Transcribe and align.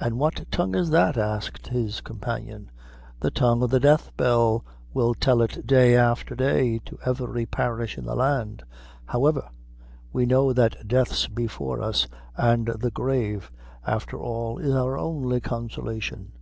"And 0.00 0.18
what 0.18 0.50
tongue 0.50 0.74
is 0.74 0.90
that?" 0.90 1.16
asked 1.16 1.68
his 1.68 2.00
companion. 2.00 2.72
"The 3.20 3.30
tongue 3.30 3.62
of 3.62 3.70
the 3.70 3.78
death 3.78 4.10
bell 4.16 4.64
will 4.92 5.14
tell 5.14 5.40
it 5.40 5.64
day 5.68 5.94
afther 5.94 6.34
day 6.34 6.80
to 6.80 6.98
every 7.04 7.46
parish 7.46 7.96
in 7.96 8.06
the 8.06 8.16
land. 8.16 8.64
However, 9.04 9.48
we 10.12 10.26
know 10.26 10.52
that 10.52 10.88
death's 10.88 11.28
before 11.28 11.80
us, 11.80 12.08
an' 12.36 12.64
the 12.64 12.90
grave, 12.90 13.52
afther 13.86 14.18
all, 14.18 14.58
is 14.58 14.74
our 14.74 14.98
only 14.98 15.40
consolation." 15.40 16.32